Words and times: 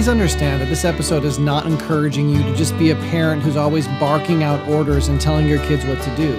please 0.00 0.08
understand 0.08 0.62
that 0.62 0.68
this 0.70 0.86
episode 0.86 1.26
is 1.26 1.38
not 1.38 1.66
encouraging 1.66 2.26
you 2.26 2.42
to 2.42 2.56
just 2.56 2.74
be 2.78 2.90
a 2.90 2.96
parent 3.10 3.42
who's 3.42 3.54
always 3.54 3.86
barking 4.00 4.42
out 4.42 4.66
orders 4.66 5.08
and 5.08 5.20
telling 5.20 5.46
your 5.46 5.62
kids 5.66 5.84
what 5.84 6.00
to 6.00 6.16
do. 6.16 6.34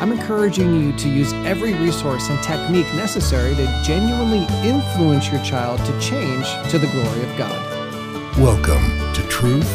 I'm 0.00 0.12
encouraging 0.12 0.80
you 0.80 0.92
to 0.92 1.08
use 1.08 1.32
every 1.44 1.74
resource 1.74 2.30
and 2.30 2.40
technique 2.40 2.86
necessary 2.94 3.56
to 3.56 3.82
genuinely 3.84 4.46
influence 4.64 5.28
your 5.28 5.42
child 5.42 5.84
to 5.86 6.00
change 6.00 6.46
to 6.70 6.78
the 6.78 6.86
glory 6.86 7.28
of 7.28 7.36
God. 7.36 8.38
Welcome 8.38 9.12
to 9.14 9.28
Truth, 9.28 9.68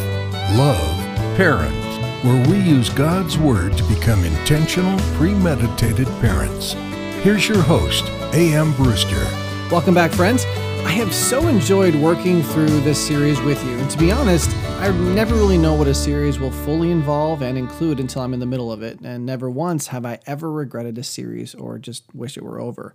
Love, 0.56 0.96
Parents, 1.36 2.24
where 2.24 2.48
we 2.48 2.58
use 2.58 2.88
God's 2.88 3.36
Word 3.36 3.76
to 3.76 3.84
become 3.84 4.24
intentional, 4.24 4.98
premeditated 5.18 6.06
parents. 6.22 6.72
Here's 7.20 7.46
your 7.46 7.60
host, 7.60 8.04
A.M. 8.32 8.72
Brewster. 8.76 9.26
Welcome 9.70 9.92
back, 9.92 10.12
friends. 10.12 10.46
I 10.86 10.90
have 10.90 11.12
so 11.12 11.48
enjoyed 11.48 11.96
working 11.96 12.44
through 12.44 12.80
this 12.82 13.04
series 13.04 13.40
with 13.40 13.62
you. 13.64 13.72
And 13.72 13.90
to 13.90 13.98
be 13.98 14.12
honest, 14.12 14.48
I 14.78 14.92
never 14.92 15.34
really 15.34 15.58
know 15.58 15.74
what 15.74 15.88
a 15.88 15.94
series 15.94 16.38
will 16.38 16.52
fully 16.52 16.92
involve 16.92 17.42
and 17.42 17.58
include 17.58 17.98
until 17.98 18.22
I'm 18.22 18.32
in 18.32 18.38
the 18.38 18.46
middle 18.46 18.70
of 18.70 18.84
it. 18.84 19.00
And 19.00 19.26
never 19.26 19.50
once 19.50 19.88
have 19.88 20.06
I 20.06 20.20
ever 20.26 20.50
regretted 20.50 20.96
a 20.96 21.02
series 21.02 21.56
or 21.56 21.80
just 21.80 22.04
wish 22.14 22.36
it 22.36 22.44
were 22.44 22.60
over. 22.60 22.94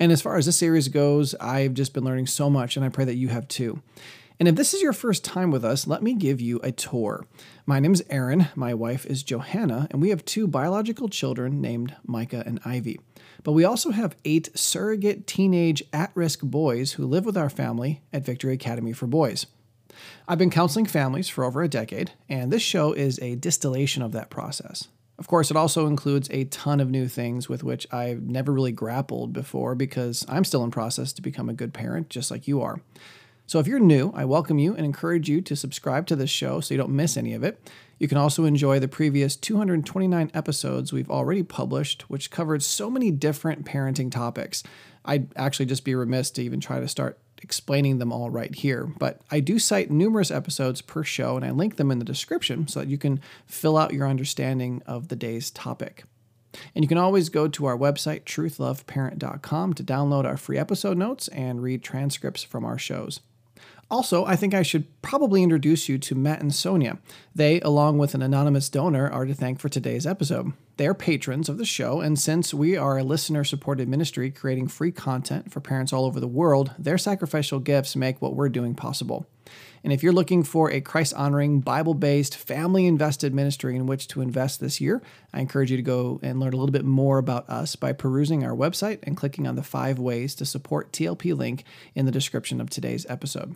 And 0.00 0.12
as 0.12 0.22
far 0.22 0.38
as 0.38 0.46
this 0.46 0.56
series 0.56 0.88
goes, 0.88 1.34
I've 1.34 1.74
just 1.74 1.92
been 1.92 2.04
learning 2.04 2.28
so 2.28 2.48
much, 2.48 2.74
and 2.74 2.86
I 2.86 2.88
pray 2.88 3.04
that 3.04 3.16
you 3.16 3.28
have 3.28 3.46
too. 3.48 3.82
And 4.40 4.48
if 4.48 4.54
this 4.54 4.72
is 4.72 4.80
your 4.80 4.94
first 4.94 5.22
time 5.22 5.50
with 5.50 5.64
us, 5.64 5.86
let 5.86 6.02
me 6.02 6.14
give 6.14 6.40
you 6.40 6.58
a 6.62 6.72
tour. 6.72 7.26
My 7.66 7.80
name 7.80 7.92
is 7.92 8.04
Aaron, 8.08 8.48
my 8.54 8.72
wife 8.72 9.04
is 9.04 9.22
Johanna, 9.22 9.88
and 9.90 10.00
we 10.00 10.08
have 10.08 10.24
two 10.24 10.46
biological 10.46 11.10
children 11.10 11.60
named 11.60 11.96
Micah 12.06 12.44
and 12.46 12.60
Ivy. 12.64 12.98
But 13.46 13.52
we 13.52 13.64
also 13.64 13.92
have 13.92 14.16
eight 14.24 14.48
surrogate 14.58 15.28
teenage 15.28 15.80
at 15.92 16.10
risk 16.16 16.40
boys 16.42 16.94
who 16.94 17.06
live 17.06 17.24
with 17.24 17.36
our 17.36 17.48
family 17.48 18.02
at 18.12 18.24
Victory 18.24 18.52
Academy 18.52 18.92
for 18.92 19.06
Boys. 19.06 19.46
I've 20.26 20.38
been 20.38 20.50
counseling 20.50 20.86
families 20.86 21.28
for 21.28 21.44
over 21.44 21.62
a 21.62 21.68
decade, 21.68 22.10
and 22.28 22.52
this 22.52 22.62
show 22.62 22.92
is 22.92 23.20
a 23.20 23.36
distillation 23.36 24.02
of 24.02 24.10
that 24.10 24.30
process. 24.30 24.88
Of 25.16 25.28
course, 25.28 25.52
it 25.52 25.56
also 25.56 25.86
includes 25.86 26.28
a 26.32 26.46
ton 26.46 26.80
of 26.80 26.90
new 26.90 27.06
things 27.06 27.48
with 27.48 27.62
which 27.62 27.86
I've 27.92 28.22
never 28.22 28.52
really 28.52 28.72
grappled 28.72 29.32
before 29.32 29.76
because 29.76 30.26
I'm 30.28 30.42
still 30.42 30.64
in 30.64 30.72
process 30.72 31.12
to 31.12 31.22
become 31.22 31.48
a 31.48 31.54
good 31.54 31.72
parent, 31.72 32.10
just 32.10 32.32
like 32.32 32.48
you 32.48 32.62
are. 32.62 32.80
So 33.46 33.60
if 33.60 33.68
you're 33.68 33.78
new, 33.78 34.10
I 34.12 34.24
welcome 34.24 34.58
you 34.58 34.74
and 34.74 34.84
encourage 34.84 35.28
you 35.28 35.40
to 35.42 35.54
subscribe 35.54 36.08
to 36.08 36.16
this 36.16 36.30
show 36.30 36.58
so 36.58 36.74
you 36.74 36.78
don't 36.78 36.90
miss 36.90 37.16
any 37.16 37.32
of 37.32 37.44
it. 37.44 37.60
You 37.98 38.08
can 38.08 38.18
also 38.18 38.44
enjoy 38.44 38.78
the 38.78 38.88
previous 38.88 39.36
229 39.36 40.30
episodes 40.34 40.92
we've 40.92 41.10
already 41.10 41.42
published, 41.42 42.02
which 42.02 42.30
covered 42.30 42.62
so 42.62 42.90
many 42.90 43.10
different 43.10 43.64
parenting 43.64 44.10
topics. 44.10 44.62
I'd 45.04 45.28
actually 45.36 45.66
just 45.66 45.84
be 45.84 45.94
remiss 45.94 46.30
to 46.32 46.42
even 46.42 46.60
try 46.60 46.80
to 46.80 46.88
start 46.88 47.18
explaining 47.42 47.98
them 47.98 48.12
all 48.12 48.30
right 48.30 48.54
here, 48.54 48.86
but 48.98 49.20
I 49.30 49.40
do 49.40 49.58
cite 49.58 49.90
numerous 49.90 50.30
episodes 50.30 50.82
per 50.82 51.04
show 51.04 51.36
and 51.36 51.44
I 51.44 51.50
link 51.50 51.76
them 51.76 51.90
in 51.90 51.98
the 51.98 52.04
description 52.04 52.66
so 52.66 52.80
that 52.80 52.88
you 52.88 52.98
can 52.98 53.20
fill 53.46 53.76
out 53.76 53.92
your 53.92 54.08
understanding 54.08 54.82
of 54.86 55.08
the 55.08 55.16
day's 55.16 55.50
topic. 55.50 56.04
And 56.74 56.84
you 56.84 56.88
can 56.88 56.98
always 56.98 57.28
go 57.28 57.48
to 57.48 57.66
our 57.66 57.76
website, 57.76 58.24
truthloveparent.com, 58.24 59.74
to 59.74 59.84
download 59.84 60.24
our 60.24 60.36
free 60.36 60.58
episode 60.58 60.96
notes 60.96 61.28
and 61.28 61.62
read 61.62 61.82
transcripts 61.82 62.42
from 62.42 62.64
our 62.64 62.78
shows. 62.78 63.20
Also, 63.88 64.24
I 64.24 64.34
think 64.34 64.52
I 64.52 64.62
should 64.62 64.86
probably 65.00 65.44
introduce 65.44 65.88
you 65.88 65.96
to 65.98 66.16
Matt 66.16 66.40
and 66.40 66.52
Sonia. 66.52 66.98
They, 67.36 67.60
along 67.60 67.98
with 67.98 68.14
an 68.14 68.22
anonymous 68.22 68.68
donor, 68.68 69.08
are 69.08 69.24
to 69.24 69.34
thank 69.34 69.60
for 69.60 69.68
today's 69.68 70.08
episode. 70.08 70.52
They 70.76 70.88
are 70.88 70.94
patrons 70.94 71.48
of 71.48 71.56
the 71.56 71.64
show, 71.64 72.00
and 72.00 72.18
since 72.18 72.52
we 72.52 72.76
are 72.76 72.98
a 72.98 73.04
listener 73.04 73.44
supported 73.44 73.88
ministry 73.88 74.32
creating 74.32 74.68
free 74.68 74.90
content 74.90 75.52
for 75.52 75.60
parents 75.60 75.92
all 75.92 76.04
over 76.04 76.18
the 76.18 76.26
world, 76.26 76.72
their 76.78 76.98
sacrificial 76.98 77.60
gifts 77.60 77.94
make 77.94 78.20
what 78.20 78.34
we're 78.34 78.48
doing 78.48 78.74
possible. 78.74 79.24
And 79.84 79.92
if 79.92 80.02
you're 80.02 80.12
looking 80.12 80.42
for 80.42 80.68
a 80.68 80.80
Christ 80.80 81.14
honoring, 81.14 81.60
Bible 81.60 81.94
based, 81.94 82.36
family 82.36 82.86
invested 82.86 83.32
ministry 83.32 83.76
in 83.76 83.86
which 83.86 84.08
to 84.08 84.20
invest 84.20 84.58
this 84.58 84.80
year, 84.80 85.00
I 85.32 85.38
encourage 85.38 85.70
you 85.70 85.76
to 85.76 85.82
go 85.84 86.18
and 86.24 86.40
learn 86.40 86.54
a 86.54 86.56
little 86.56 86.72
bit 86.72 86.84
more 86.84 87.18
about 87.18 87.48
us 87.48 87.76
by 87.76 87.92
perusing 87.92 88.42
our 88.42 88.56
website 88.56 88.98
and 89.04 89.16
clicking 89.16 89.46
on 89.46 89.54
the 89.54 89.62
five 89.62 90.00
ways 90.00 90.34
to 90.34 90.44
support 90.44 90.92
TLP 90.92 91.36
link 91.36 91.62
in 91.94 92.04
the 92.04 92.10
description 92.10 92.60
of 92.60 92.68
today's 92.68 93.06
episode. 93.08 93.54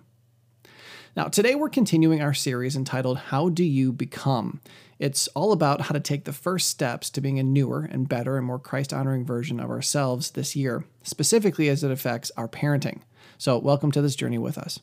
Now, 1.16 1.24
today 1.24 1.56
we're 1.56 1.70
continuing 1.70 2.22
our 2.22 2.32
series 2.32 2.76
entitled 2.76 3.18
How 3.18 3.48
Do 3.48 3.64
You 3.64 3.92
Become? 3.92 4.60
It's 5.00 5.26
all 5.28 5.50
about 5.50 5.80
how 5.80 5.92
to 5.92 5.98
take 5.98 6.24
the 6.24 6.32
first 6.32 6.68
steps 6.68 7.10
to 7.10 7.20
being 7.20 7.40
a 7.40 7.42
newer 7.42 7.88
and 7.90 8.08
better 8.08 8.36
and 8.36 8.46
more 8.46 8.60
Christ 8.60 8.92
honoring 8.92 9.24
version 9.24 9.58
of 9.58 9.70
ourselves 9.70 10.30
this 10.30 10.54
year, 10.54 10.84
specifically 11.02 11.68
as 11.68 11.82
it 11.82 11.90
affects 11.90 12.30
our 12.36 12.46
parenting. 12.46 13.00
So, 13.38 13.58
welcome 13.58 13.90
to 13.90 14.00
this 14.00 14.14
journey 14.14 14.38
with 14.38 14.56
us. 14.56 14.78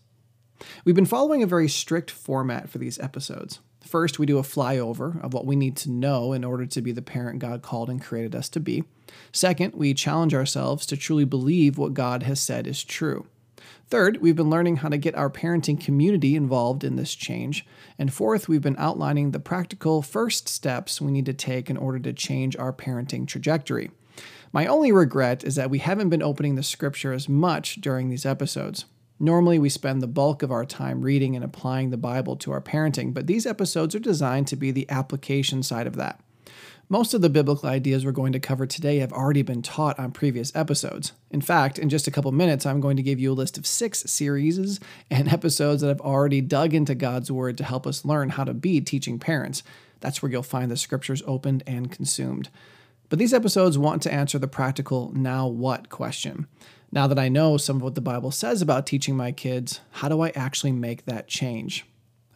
We've 0.83 0.95
been 0.95 1.05
following 1.05 1.43
a 1.43 1.47
very 1.47 1.69
strict 1.69 2.11
format 2.11 2.67
for 2.67 2.77
these 2.77 2.99
episodes. 2.99 3.61
First, 3.79 4.19
we 4.19 4.25
do 4.25 4.37
a 4.37 4.43
flyover 4.43 5.23
of 5.23 5.33
what 5.33 5.45
we 5.45 5.55
need 5.55 5.77
to 5.77 5.89
know 5.89 6.33
in 6.33 6.43
order 6.43 6.65
to 6.65 6.81
be 6.81 6.91
the 6.91 7.01
parent 7.01 7.39
God 7.39 7.61
called 7.61 7.89
and 7.89 8.03
created 8.03 8.35
us 8.35 8.49
to 8.49 8.59
be. 8.59 8.83
Second, 9.31 9.75
we 9.75 9.93
challenge 9.93 10.33
ourselves 10.33 10.85
to 10.87 10.97
truly 10.97 11.23
believe 11.23 11.77
what 11.77 11.93
God 11.93 12.23
has 12.23 12.41
said 12.41 12.67
is 12.67 12.83
true. 12.83 13.27
Third, 13.89 14.17
we've 14.17 14.35
been 14.35 14.49
learning 14.49 14.77
how 14.77 14.89
to 14.89 14.97
get 14.97 15.15
our 15.15 15.29
parenting 15.29 15.79
community 15.79 16.35
involved 16.35 16.83
in 16.83 16.95
this 16.95 17.15
change. 17.15 17.65
And 17.97 18.13
fourth, 18.13 18.49
we've 18.49 18.61
been 18.61 18.75
outlining 18.77 19.31
the 19.31 19.39
practical 19.39 20.01
first 20.01 20.49
steps 20.49 20.99
we 20.99 21.11
need 21.11 21.25
to 21.25 21.33
take 21.33 21.69
in 21.69 21.77
order 21.77 21.99
to 21.99 22.13
change 22.13 22.57
our 22.57 22.73
parenting 22.73 23.27
trajectory. 23.27 23.91
My 24.51 24.65
only 24.65 24.91
regret 24.91 25.43
is 25.43 25.55
that 25.55 25.69
we 25.69 25.79
haven't 25.79 26.09
been 26.09 26.23
opening 26.23 26.55
the 26.55 26.63
scripture 26.63 27.13
as 27.13 27.29
much 27.29 27.75
during 27.75 28.09
these 28.09 28.25
episodes. 28.25 28.85
Normally, 29.19 29.57
we 29.57 29.69
spend 29.69 30.01
the 30.01 30.07
bulk 30.07 30.43
of 30.43 30.51
our 30.51 30.65
time 30.65 31.01
reading 31.01 31.35
and 31.35 31.43
applying 31.43 31.89
the 31.89 31.97
Bible 31.97 32.35
to 32.37 32.51
our 32.51 32.61
parenting, 32.61 33.13
but 33.13 33.25
these 33.25 33.45
episodes 33.45 33.95
are 33.95 33.99
designed 33.99 34.47
to 34.47 34.55
be 34.55 34.71
the 34.71 34.89
application 34.89 35.63
side 35.63 35.87
of 35.87 35.95
that. 35.95 36.19
Most 36.89 37.13
of 37.13 37.19
the 37.19 37.29
biblical 37.29 37.67
ideas 37.67 38.05
we're 38.05 38.13
going 38.13 38.31
to 38.31 38.39
cover 38.39 38.65
today 38.65 38.99
have 38.99 39.11
already 39.11 39.41
been 39.41 39.61
taught 39.61 39.99
on 39.99 40.13
previous 40.13 40.55
episodes. 40.55 41.11
In 41.29 41.41
fact, 41.41 41.77
in 41.77 41.89
just 41.89 42.07
a 42.07 42.11
couple 42.11 42.31
minutes, 42.31 42.65
I'm 42.65 42.79
going 42.79 42.95
to 42.95 43.03
give 43.03 43.19
you 43.19 43.33
a 43.33 43.35
list 43.35 43.57
of 43.57 43.67
six 43.67 44.09
series 44.09 44.79
and 45.11 45.27
episodes 45.33 45.81
that 45.81 45.89
have 45.89 45.99
already 45.99 46.39
dug 46.39 46.73
into 46.73 46.95
God's 46.95 47.29
Word 47.29 47.57
to 47.57 47.65
help 47.65 47.85
us 47.85 48.05
learn 48.05 48.29
how 48.29 48.45
to 48.45 48.53
be 48.53 48.79
teaching 48.79 49.19
parents. 49.19 49.63
That's 49.99 50.21
where 50.21 50.31
you'll 50.31 50.43
find 50.43 50.71
the 50.71 50.77
scriptures 50.77 51.21
opened 51.27 51.61
and 51.67 51.91
consumed. 51.91 52.47
But 53.09 53.19
these 53.19 53.33
episodes 53.33 53.77
want 53.77 54.01
to 54.03 54.13
answer 54.13 54.39
the 54.39 54.47
practical 54.47 55.11
now 55.13 55.45
what 55.45 55.89
question. 55.89 56.47
Now 56.89 57.05
that 57.07 57.19
I 57.19 57.27
know 57.27 57.57
some 57.57 57.77
of 57.77 57.81
what 57.81 57.95
the 57.95 58.01
Bible 58.01 58.31
says 58.31 58.61
about 58.61 58.87
teaching 58.87 59.17
my 59.17 59.33
kids, 59.33 59.81
how 59.91 60.07
do 60.07 60.21
I 60.21 60.29
actually 60.35 60.71
make 60.71 61.03
that 61.03 61.27
change? 61.27 61.85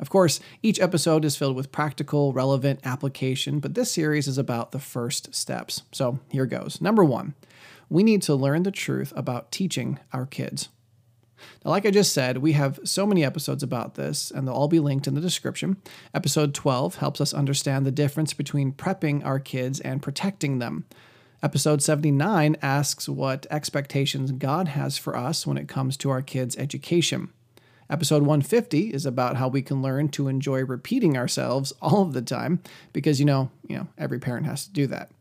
Of 0.01 0.09
course, 0.09 0.39
each 0.63 0.79
episode 0.79 1.23
is 1.23 1.37
filled 1.37 1.55
with 1.55 1.71
practical, 1.71 2.33
relevant 2.33 2.79
application, 2.83 3.59
but 3.59 3.75
this 3.75 3.91
series 3.91 4.27
is 4.27 4.39
about 4.39 4.71
the 4.71 4.79
first 4.79 5.33
steps. 5.33 5.83
So 5.91 6.19
here 6.29 6.47
goes. 6.47 6.81
Number 6.81 7.05
one, 7.05 7.35
we 7.87 8.01
need 8.01 8.23
to 8.23 8.33
learn 8.33 8.63
the 8.63 8.71
truth 8.71 9.13
about 9.15 9.51
teaching 9.51 9.99
our 10.11 10.25
kids. 10.25 10.69
Now, 11.63 11.71
like 11.71 11.85
I 11.85 11.91
just 11.91 12.13
said, 12.13 12.39
we 12.39 12.53
have 12.53 12.79
so 12.83 13.05
many 13.05 13.23
episodes 13.23 13.61
about 13.61 13.95
this, 13.95 14.31
and 14.31 14.47
they'll 14.47 14.55
all 14.55 14.67
be 14.67 14.79
linked 14.79 15.07
in 15.07 15.13
the 15.13 15.21
description. 15.21 15.77
Episode 16.13 16.53
12 16.55 16.95
helps 16.95 17.21
us 17.21 17.33
understand 17.33 17.85
the 17.85 17.91
difference 17.91 18.33
between 18.33 18.73
prepping 18.73 19.23
our 19.23 19.39
kids 19.39 19.79
and 19.79 20.01
protecting 20.01 20.59
them. 20.59 20.85
Episode 21.43 21.81
79 21.81 22.55
asks 22.61 23.09
what 23.09 23.47
expectations 23.49 24.31
God 24.31 24.69
has 24.69 24.97
for 24.97 25.15
us 25.15 25.45
when 25.45 25.57
it 25.57 25.67
comes 25.67 25.97
to 25.97 26.09
our 26.09 26.21
kids' 26.21 26.57
education. 26.57 27.29
Episode 27.91 28.21
150 28.21 28.93
is 28.93 29.05
about 29.05 29.35
how 29.35 29.49
we 29.49 29.61
can 29.61 29.81
learn 29.81 30.07
to 30.07 30.29
enjoy 30.29 30.63
repeating 30.63 31.17
ourselves 31.17 31.73
all 31.81 32.03
of 32.03 32.13
the 32.13 32.21
time 32.21 32.61
because 32.93 33.19
you 33.19 33.25
know, 33.25 33.51
you 33.67 33.75
know, 33.75 33.87
every 33.97 34.17
parent 34.17 34.45
has 34.45 34.65
to 34.65 34.71
do 34.71 34.87
that. 34.87 35.11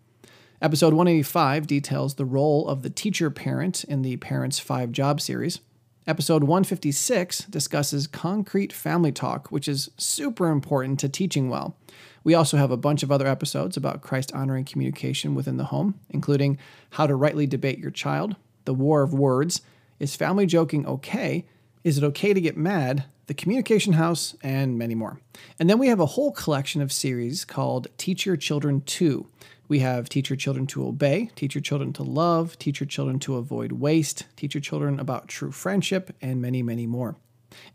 Episode 0.62 0.94
185 0.94 1.66
details 1.66 2.14
the 2.14 2.24
role 2.24 2.68
of 2.68 2.82
the 2.82 2.90
teacher 2.90 3.28
parent 3.28 3.82
in 3.82 4.02
the 4.02 4.18
Parents 4.18 4.60
5 4.60 4.92
Job 4.92 5.20
series. 5.20 5.58
Episode 6.06 6.44
156 6.44 7.40
discusses 7.46 8.06
concrete 8.06 8.72
family 8.72 9.10
talk, 9.10 9.48
which 9.48 9.66
is 9.66 9.90
super 9.96 10.48
important 10.48 11.00
to 11.00 11.08
teaching 11.08 11.50
well. 11.50 11.76
We 12.22 12.34
also 12.34 12.56
have 12.56 12.70
a 12.70 12.76
bunch 12.76 13.02
of 13.02 13.10
other 13.10 13.26
episodes 13.26 13.76
about 13.76 14.00
Christ 14.00 14.32
honoring 14.32 14.64
communication 14.64 15.34
within 15.34 15.56
the 15.56 15.64
home, 15.64 15.98
including 16.08 16.56
how 16.90 17.08
to 17.08 17.16
rightly 17.16 17.48
debate 17.48 17.80
your 17.80 17.90
child, 17.90 18.36
the 18.64 18.74
war 18.74 19.02
of 19.02 19.12
words, 19.12 19.60
is 19.98 20.14
family 20.14 20.46
joking 20.46 20.86
okay, 20.86 21.46
is 21.82 21.96
It 21.96 22.04
Okay 22.04 22.34
to 22.34 22.40
Get 22.40 22.56
Mad? 22.56 23.04
The 23.26 23.34
Communication 23.34 23.94
House, 23.94 24.34
and 24.42 24.76
many 24.76 24.94
more. 24.94 25.20
And 25.58 25.70
then 25.70 25.78
we 25.78 25.86
have 25.86 26.00
a 26.00 26.06
whole 26.06 26.32
collection 26.32 26.82
of 26.82 26.92
series 26.92 27.44
called 27.44 27.86
Teach 27.96 28.26
Your 28.26 28.36
Children 28.36 28.82
To. 28.82 29.28
We 29.68 29.78
have 29.78 30.08
Teach 30.08 30.28
Your 30.28 30.36
Children 30.36 30.66
to 30.68 30.86
Obey, 30.86 31.30
Teach 31.36 31.54
Your 31.54 31.62
Children 31.62 31.92
to 31.94 32.02
Love, 32.02 32.58
Teach 32.58 32.80
Your 32.80 32.86
Children 32.86 33.18
to 33.20 33.36
Avoid 33.36 33.72
Waste, 33.72 34.26
Teach 34.36 34.54
Your 34.54 34.60
Children 34.60 35.00
about 35.00 35.28
True 35.28 35.52
Friendship, 35.52 36.14
and 36.20 36.42
many, 36.42 36.62
many 36.62 36.86
more. 36.86 37.16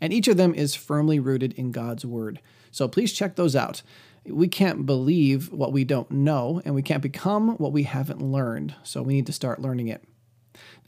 And 0.00 0.12
each 0.12 0.28
of 0.28 0.36
them 0.36 0.54
is 0.54 0.74
firmly 0.74 1.18
rooted 1.18 1.54
in 1.54 1.72
God's 1.72 2.04
Word. 2.04 2.40
So 2.70 2.86
please 2.86 3.12
check 3.12 3.34
those 3.34 3.56
out. 3.56 3.82
We 4.24 4.46
can't 4.46 4.86
believe 4.86 5.52
what 5.52 5.72
we 5.72 5.84
don't 5.84 6.10
know, 6.10 6.60
and 6.64 6.74
we 6.74 6.82
can't 6.82 7.02
become 7.02 7.56
what 7.56 7.72
we 7.72 7.84
haven't 7.84 8.22
learned. 8.22 8.74
So 8.84 9.02
we 9.02 9.14
need 9.14 9.26
to 9.26 9.32
start 9.32 9.60
learning 9.60 9.88
it 9.88 10.04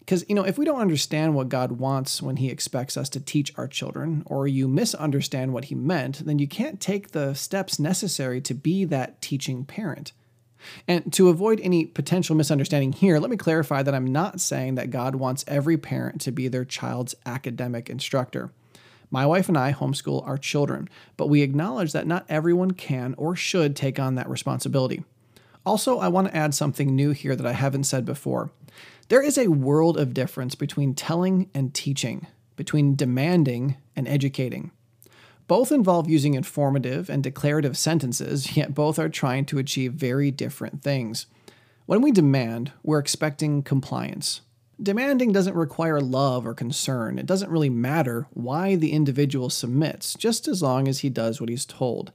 Because, 0.09 0.25
you 0.27 0.35
know, 0.35 0.47
if 0.47 0.57
we 0.57 0.65
don't 0.65 0.81
understand 0.81 1.35
what 1.35 1.51
God 1.51 1.73
wants 1.73 2.23
when 2.23 2.37
He 2.37 2.49
expects 2.49 2.97
us 2.97 3.11
to 3.11 3.21
teach 3.21 3.53
our 3.59 3.69
children, 3.69 4.23
or 4.25 4.49
you 4.49 4.67
misunderstand 4.67 5.53
what 5.53 5.67
He 5.67 5.75
meant, 5.75 6.25
then 6.25 6.39
you 6.39 6.49
can't 6.49 6.81
take 6.81 7.11
the 7.11 7.35
steps 7.35 7.79
necessary 7.79 8.41
to 8.41 8.55
be 8.55 8.87
that 8.87 9.21
teaching 9.21 9.67
parent. 9.67 10.13
And 10.87 11.13
to 11.13 11.29
avoid 11.29 11.61
any 11.61 11.85
potential 11.85 12.35
misunderstanding 12.35 12.95
here, 12.95 13.19
let 13.19 13.29
me 13.29 13.37
clarify 13.37 13.83
that 13.83 13.95
I'm 13.95 14.11
not 14.11 14.41
saying 14.41 14.77
that 14.77 14.89
God 14.89 15.15
wants 15.15 15.45
every 15.47 15.77
parent 15.77 16.23
to 16.23 16.33
be 16.33 16.49
their 16.49 16.65
child's 16.65 17.15
academic 17.27 17.91
instructor. 17.91 18.51
My 19.11 19.27
wife 19.27 19.47
and 19.47 19.59
I 19.59 19.75
homeschool 19.75 20.27
our 20.27 20.39
children, 20.39 20.89
but 21.19 21.29
we 21.29 21.43
acknowledge 21.43 21.93
that 21.93 22.07
not 22.07 22.25
everyone 22.31 22.71
can 22.71 23.15
or 23.19 23.37
should 23.37 23.77
take 23.77 24.01
on 24.01 24.15
that 24.15 24.31
responsibility. 24.31 25.05
Also, 25.67 25.99
I 25.99 26.09
want 26.09 26.29
to 26.29 26.37
add 26.37 26.55
something 26.55 26.97
new 26.97 27.11
here 27.11 27.37
that 27.37 27.47
I 27.47 27.53
haven't 27.53 27.85
said 27.85 28.07
before. 28.07 28.51
There 29.09 29.23
is 29.23 29.39
a 29.39 29.49
world 29.49 29.97
of 29.97 30.13
difference 30.13 30.55
between 30.55 30.95
telling 30.95 31.49
and 31.55 31.73
teaching, 31.73 32.27
between 32.57 32.95
demanding 32.95 33.79
and 33.97 34.07
educating. 34.07 34.71
Both 35.47 35.73
involve 35.73 36.11
using 36.11 36.35
informative 36.35 37.09
and 37.09 37.23
declarative 37.23 37.79
sentences, 37.79 38.55
yet 38.57 38.75
both 38.75 38.99
are 38.99 39.09
trying 39.09 39.47
to 39.47 39.59
achieve 39.59 39.95
very 39.95 40.31
different 40.31 40.83
things. 40.83 41.25
When 41.87 42.03
we 42.03 42.13
demand, 42.13 42.73
we're 42.83 42.99
expecting 42.99 43.63
compliance. 43.63 44.43
Demanding 44.81 45.33
doesn't 45.33 45.55
require 45.57 46.03
love 46.03 46.47
or 46.47 46.53
concern. 46.53 47.19
It 47.19 47.25
doesn't 47.25 47.51
really 47.51 47.71
matter 47.71 48.27
why 48.35 48.77
the 48.77 48.93
individual 48.93 49.49
submits, 49.49 50.15
just 50.15 50.47
as 50.47 50.63
long 50.63 50.87
as 50.87 50.99
he 50.99 51.09
does 51.09 51.41
what 51.41 51.49
he's 51.49 51.65
told. 51.65 52.13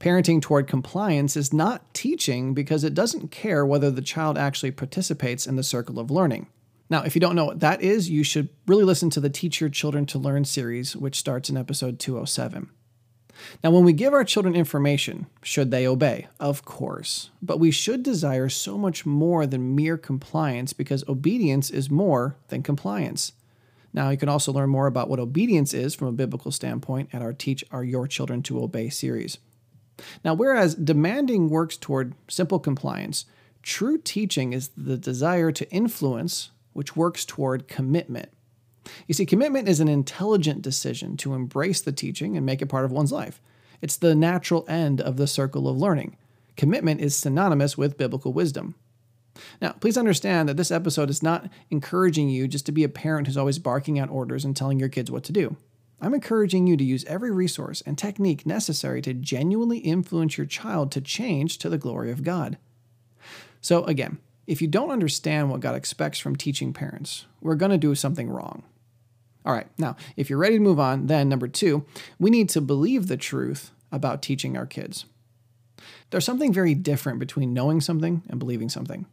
Parenting 0.00 0.40
toward 0.40 0.68
compliance 0.68 1.36
is 1.36 1.52
not 1.52 1.92
teaching 1.92 2.54
because 2.54 2.84
it 2.84 2.94
doesn't 2.94 3.32
care 3.32 3.66
whether 3.66 3.90
the 3.90 4.00
child 4.00 4.38
actually 4.38 4.70
participates 4.70 5.46
in 5.46 5.56
the 5.56 5.62
circle 5.62 5.98
of 5.98 6.10
learning. 6.10 6.46
Now, 6.88 7.02
if 7.02 7.16
you 7.16 7.20
don't 7.20 7.34
know 7.34 7.44
what 7.44 7.60
that 7.60 7.82
is, 7.82 8.08
you 8.08 8.22
should 8.22 8.48
really 8.66 8.84
listen 8.84 9.10
to 9.10 9.20
the 9.20 9.28
Teach 9.28 9.60
Your 9.60 9.68
Children 9.68 10.06
to 10.06 10.18
Learn 10.18 10.44
series, 10.44 10.96
which 10.96 11.18
starts 11.18 11.50
in 11.50 11.56
episode 11.56 11.98
207. 11.98 12.70
Now, 13.62 13.70
when 13.70 13.84
we 13.84 13.92
give 13.92 14.14
our 14.14 14.24
children 14.24 14.54
information, 14.54 15.26
should 15.42 15.70
they 15.70 15.86
obey? 15.86 16.28
Of 16.40 16.64
course. 16.64 17.30
But 17.42 17.60
we 17.60 17.70
should 17.70 18.02
desire 18.02 18.48
so 18.48 18.78
much 18.78 19.04
more 19.04 19.46
than 19.46 19.74
mere 19.74 19.98
compliance 19.98 20.72
because 20.72 21.04
obedience 21.08 21.70
is 21.70 21.90
more 21.90 22.36
than 22.48 22.62
compliance. 22.62 23.32
Now, 23.92 24.10
you 24.10 24.16
can 24.16 24.28
also 24.28 24.52
learn 24.52 24.70
more 24.70 24.86
about 24.86 25.08
what 25.08 25.20
obedience 25.20 25.74
is 25.74 25.94
from 25.94 26.08
a 26.08 26.12
biblical 26.12 26.52
standpoint 26.52 27.10
at 27.12 27.22
our 27.22 27.32
Teach 27.32 27.64
Our 27.70 27.84
Your 27.84 28.06
Children 28.06 28.42
to 28.44 28.62
Obey 28.62 28.90
series. 28.90 29.38
Now, 30.24 30.34
whereas 30.34 30.74
demanding 30.74 31.48
works 31.48 31.76
toward 31.76 32.14
simple 32.28 32.58
compliance, 32.58 33.24
true 33.62 33.98
teaching 33.98 34.52
is 34.52 34.70
the 34.76 34.96
desire 34.96 35.52
to 35.52 35.70
influence 35.70 36.50
which 36.72 36.96
works 36.96 37.24
toward 37.24 37.68
commitment. 37.68 38.30
You 39.06 39.14
see, 39.14 39.26
commitment 39.26 39.68
is 39.68 39.80
an 39.80 39.88
intelligent 39.88 40.62
decision 40.62 41.16
to 41.18 41.34
embrace 41.34 41.80
the 41.80 41.92
teaching 41.92 42.36
and 42.36 42.46
make 42.46 42.62
it 42.62 42.66
part 42.66 42.84
of 42.84 42.92
one's 42.92 43.12
life. 43.12 43.40
It's 43.82 43.96
the 43.96 44.14
natural 44.14 44.64
end 44.68 45.00
of 45.00 45.16
the 45.16 45.26
circle 45.26 45.68
of 45.68 45.76
learning. 45.76 46.16
Commitment 46.56 47.00
is 47.00 47.14
synonymous 47.14 47.76
with 47.76 47.98
biblical 47.98 48.32
wisdom. 48.32 48.74
Now, 49.62 49.72
please 49.72 49.96
understand 49.96 50.48
that 50.48 50.56
this 50.56 50.70
episode 50.72 51.10
is 51.10 51.22
not 51.22 51.48
encouraging 51.70 52.28
you 52.28 52.48
just 52.48 52.66
to 52.66 52.72
be 52.72 52.82
a 52.82 52.88
parent 52.88 53.26
who's 53.26 53.36
always 53.36 53.58
barking 53.58 53.98
out 53.98 54.10
orders 54.10 54.44
and 54.44 54.56
telling 54.56 54.80
your 54.80 54.88
kids 54.88 55.10
what 55.10 55.24
to 55.24 55.32
do. 55.32 55.56
I'm 56.00 56.14
encouraging 56.14 56.66
you 56.66 56.76
to 56.76 56.84
use 56.84 57.04
every 57.06 57.30
resource 57.30 57.82
and 57.84 57.98
technique 57.98 58.46
necessary 58.46 59.02
to 59.02 59.14
genuinely 59.14 59.78
influence 59.78 60.38
your 60.38 60.46
child 60.46 60.92
to 60.92 61.00
change 61.00 61.58
to 61.58 61.68
the 61.68 61.78
glory 61.78 62.10
of 62.10 62.22
God. 62.22 62.56
So, 63.60 63.84
again, 63.84 64.18
if 64.46 64.62
you 64.62 64.68
don't 64.68 64.90
understand 64.90 65.50
what 65.50 65.60
God 65.60 65.74
expects 65.74 66.18
from 66.18 66.36
teaching 66.36 66.72
parents, 66.72 67.26
we're 67.40 67.56
going 67.56 67.72
to 67.72 67.78
do 67.78 67.94
something 67.94 68.30
wrong. 68.30 68.62
All 69.44 69.52
right, 69.52 69.66
now, 69.76 69.96
if 70.16 70.30
you're 70.30 70.38
ready 70.38 70.56
to 70.56 70.62
move 70.62 70.78
on, 70.78 71.06
then 71.06 71.28
number 71.28 71.48
two, 71.48 71.84
we 72.18 72.30
need 72.30 72.48
to 72.50 72.60
believe 72.60 73.08
the 73.08 73.16
truth 73.16 73.72
about 73.90 74.22
teaching 74.22 74.56
our 74.56 74.66
kids. 74.66 75.04
There's 76.10 76.24
something 76.24 76.52
very 76.52 76.74
different 76.74 77.18
between 77.18 77.52
knowing 77.52 77.80
something 77.80 78.22
and 78.28 78.38
believing 78.38 78.68
something. 78.68 79.06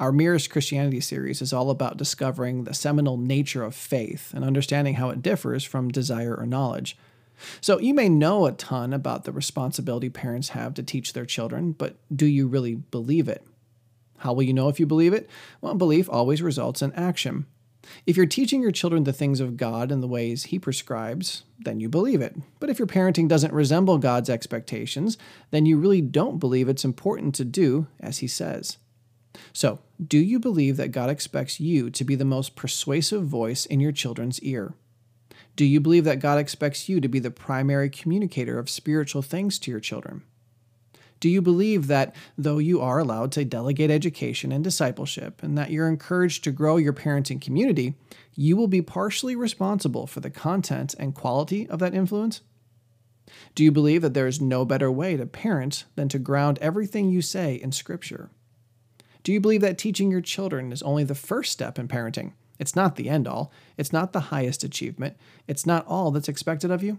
Our 0.00 0.12
Merest 0.12 0.48
Christianity 0.48 1.00
series 1.00 1.42
is 1.42 1.52
all 1.52 1.68
about 1.68 1.98
discovering 1.98 2.64
the 2.64 2.72
seminal 2.72 3.18
nature 3.18 3.62
of 3.62 3.74
faith 3.74 4.32
and 4.34 4.42
understanding 4.42 4.94
how 4.94 5.10
it 5.10 5.20
differs 5.20 5.62
from 5.62 5.90
desire 5.90 6.34
or 6.34 6.46
knowledge. 6.46 6.96
So, 7.60 7.78
you 7.78 7.92
may 7.92 8.08
know 8.08 8.46
a 8.46 8.52
ton 8.52 8.94
about 8.94 9.24
the 9.24 9.32
responsibility 9.32 10.08
parents 10.08 10.50
have 10.50 10.72
to 10.74 10.82
teach 10.82 11.12
their 11.12 11.26
children, 11.26 11.72
but 11.72 11.96
do 12.14 12.24
you 12.24 12.46
really 12.46 12.76
believe 12.76 13.28
it? 13.28 13.46
How 14.16 14.32
will 14.32 14.42
you 14.42 14.54
know 14.54 14.70
if 14.70 14.80
you 14.80 14.86
believe 14.86 15.12
it? 15.12 15.28
Well, 15.60 15.74
belief 15.74 16.08
always 16.08 16.40
results 16.40 16.80
in 16.80 16.94
action. 16.94 17.44
If 18.06 18.16
you're 18.16 18.24
teaching 18.24 18.62
your 18.62 18.70
children 18.70 19.04
the 19.04 19.12
things 19.12 19.38
of 19.38 19.58
God 19.58 19.92
in 19.92 20.00
the 20.00 20.08
ways 20.08 20.44
He 20.44 20.58
prescribes, 20.58 21.44
then 21.58 21.78
you 21.78 21.90
believe 21.90 22.22
it. 22.22 22.36
But 22.58 22.70
if 22.70 22.78
your 22.78 22.88
parenting 22.88 23.28
doesn't 23.28 23.52
resemble 23.52 23.98
God's 23.98 24.30
expectations, 24.30 25.18
then 25.50 25.66
you 25.66 25.76
really 25.76 26.00
don't 26.00 26.38
believe 26.38 26.70
it's 26.70 26.86
important 26.86 27.34
to 27.34 27.44
do 27.44 27.86
as 28.00 28.18
He 28.18 28.26
says. 28.26 28.78
So, 29.52 29.80
do 30.04 30.18
you 30.18 30.38
believe 30.38 30.76
that 30.76 30.92
God 30.92 31.10
expects 31.10 31.60
you 31.60 31.90
to 31.90 32.04
be 32.04 32.14
the 32.14 32.24
most 32.24 32.56
persuasive 32.56 33.24
voice 33.24 33.66
in 33.66 33.80
your 33.80 33.92
children's 33.92 34.40
ear? 34.40 34.74
Do 35.56 35.64
you 35.64 35.80
believe 35.80 36.04
that 36.04 36.20
God 36.20 36.38
expects 36.38 36.88
you 36.88 37.00
to 37.00 37.08
be 37.08 37.18
the 37.18 37.30
primary 37.30 37.90
communicator 37.90 38.58
of 38.58 38.70
spiritual 38.70 39.22
things 39.22 39.58
to 39.60 39.70
your 39.70 39.80
children? 39.80 40.22
Do 41.18 41.28
you 41.28 41.42
believe 41.42 41.86
that 41.88 42.14
though 42.38 42.56
you 42.56 42.80
are 42.80 42.98
allowed 42.98 43.30
to 43.32 43.44
delegate 43.44 43.90
education 43.90 44.52
and 44.52 44.64
discipleship, 44.64 45.42
and 45.42 45.56
that 45.58 45.70
you're 45.70 45.88
encouraged 45.88 46.44
to 46.44 46.50
grow 46.50 46.78
your 46.78 46.94
parenting 46.94 47.40
community, 47.40 47.94
you 48.34 48.56
will 48.56 48.68
be 48.68 48.80
partially 48.80 49.36
responsible 49.36 50.06
for 50.06 50.20
the 50.20 50.30
content 50.30 50.94
and 50.98 51.14
quality 51.14 51.68
of 51.68 51.78
that 51.80 51.94
influence? 51.94 52.40
Do 53.54 53.62
you 53.62 53.70
believe 53.70 54.00
that 54.00 54.14
there 54.14 54.26
is 54.26 54.40
no 54.40 54.64
better 54.64 54.90
way 54.90 55.16
to 55.16 55.26
parent 55.26 55.84
than 55.94 56.08
to 56.08 56.18
ground 56.18 56.58
everything 56.60 57.10
you 57.10 57.20
say 57.20 57.54
in 57.54 57.70
Scripture? 57.70 58.30
Do 59.22 59.32
you 59.32 59.40
believe 59.40 59.60
that 59.60 59.78
teaching 59.78 60.10
your 60.10 60.20
children 60.20 60.72
is 60.72 60.82
only 60.82 61.04
the 61.04 61.14
first 61.14 61.52
step 61.52 61.78
in 61.78 61.88
parenting? 61.88 62.32
It's 62.58 62.76
not 62.76 62.96
the 62.96 63.08
end 63.08 63.26
all, 63.26 63.52
it's 63.76 63.92
not 63.92 64.12
the 64.12 64.20
highest 64.20 64.64
achievement, 64.64 65.16
it's 65.48 65.66
not 65.66 65.86
all 65.86 66.10
that's 66.10 66.28
expected 66.28 66.70
of 66.70 66.82
you? 66.82 66.98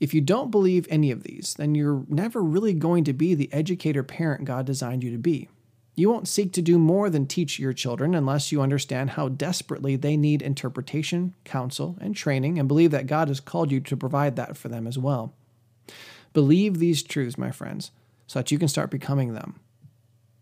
If 0.00 0.14
you 0.14 0.20
don't 0.20 0.52
believe 0.52 0.86
any 0.88 1.10
of 1.10 1.24
these, 1.24 1.54
then 1.54 1.74
you're 1.74 2.04
never 2.08 2.40
really 2.42 2.72
going 2.72 3.02
to 3.04 3.12
be 3.12 3.34
the 3.34 3.52
educator 3.52 4.04
parent 4.04 4.44
God 4.44 4.64
designed 4.64 5.02
you 5.02 5.10
to 5.10 5.18
be. 5.18 5.48
You 5.96 6.08
won't 6.08 6.28
seek 6.28 6.52
to 6.52 6.62
do 6.62 6.78
more 6.78 7.10
than 7.10 7.26
teach 7.26 7.58
your 7.58 7.72
children 7.72 8.14
unless 8.14 8.52
you 8.52 8.62
understand 8.62 9.10
how 9.10 9.28
desperately 9.28 9.96
they 9.96 10.16
need 10.16 10.42
interpretation, 10.42 11.34
counsel, 11.42 11.96
and 12.00 12.14
training, 12.14 12.60
and 12.60 12.68
believe 12.68 12.92
that 12.92 13.08
God 13.08 13.26
has 13.26 13.40
called 13.40 13.72
you 13.72 13.80
to 13.80 13.96
provide 13.96 14.36
that 14.36 14.56
for 14.56 14.68
them 14.68 14.86
as 14.86 14.96
well. 14.96 15.34
Believe 16.32 16.78
these 16.78 17.02
truths, 17.02 17.36
my 17.36 17.50
friends, 17.50 17.90
so 18.28 18.38
that 18.38 18.52
you 18.52 18.60
can 18.60 18.68
start 18.68 18.92
becoming 18.92 19.34
them. 19.34 19.58